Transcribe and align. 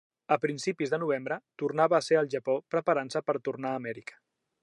A 0.35 0.35
principis 0.43 0.93
de 0.93 0.99
novembre, 1.03 1.37
tornava 1.63 1.99
a 1.99 2.01
ser 2.07 2.17
al 2.21 2.31
Japó 2.35 2.57
preparant-se 2.77 3.23
per 3.31 3.39
tornar 3.51 3.75
a 3.77 3.83
Amèrica. 3.83 4.19